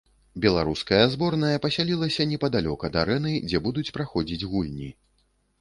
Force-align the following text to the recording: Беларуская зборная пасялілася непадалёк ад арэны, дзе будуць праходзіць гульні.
Беларуская 0.45 1.01
зборная 1.15 1.59
пасялілася 1.65 2.27
непадалёк 2.31 2.87
ад 2.91 2.97
арэны, 3.05 3.37
дзе 3.51 3.63
будуць 3.69 3.87
праходзіць 3.99 4.47
гульні. 4.57 4.89